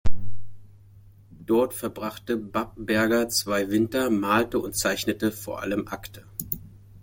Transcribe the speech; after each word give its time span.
Dort 1.45 1.75
verbrachte 1.75 2.35
Babberger 2.35 3.29
zwei 3.29 3.69
Winter, 3.69 4.09
malte 4.09 4.57
und 4.57 4.75
zeichnete 4.75 5.31
vor 5.31 5.61
allem 5.61 5.87
Akte. 5.87 6.25